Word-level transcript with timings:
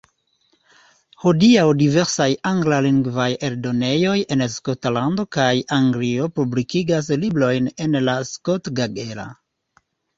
Hodiaŭ 1.23 1.65
diversaj 1.81 2.27
anglalingvaj 2.53 3.29
eldonejoj 3.51 4.17
en 4.37 4.45
Skotlando 4.57 5.29
kaj 5.39 5.49
Anglio 5.81 6.29
publikigas 6.41 7.15
librojn 7.27 7.73
en 7.89 7.99
la 8.11 8.21
skotgaela. 8.35 9.33